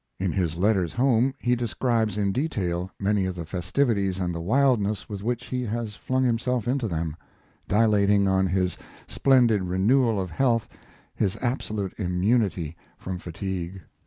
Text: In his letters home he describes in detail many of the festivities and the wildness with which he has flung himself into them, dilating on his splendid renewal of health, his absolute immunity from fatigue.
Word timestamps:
In 0.19 0.31
his 0.31 0.55
letters 0.55 0.93
home 0.93 1.35
he 1.37 1.55
describes 1.55 2.17
in 2.17 2.31
detail 2.31 2.89
many 2.99 3.27
of 3.27 3.35
the 3.35 3.45
festivities 3.45 4.17
and 4.19 4.33
the 4.33 4.41
wildness 4.41 5.07
with 5.07 5.21
which 5.21 5.45
he 5.45 5.61
has 5.61 5.95
flung 5.95 6.23
himself 6.23 6.67
into 6.67 6.87
them, 6.87 7.15
dilating 7.67 8.27
on 8.27 8.47
his 8.47 8.79
splendid 9.05 9.61
renewal 9.61 10.19
of 10.19 10.31
health, 10.31 10.67
his 11.13 11.35
absolute 11.35 11.93
immunity 11.99 12.75
from 12.97 13.19
fatigue. 13.19 13.83